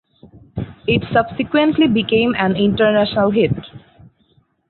[0.87, 3.51] It subsequently became an international hit.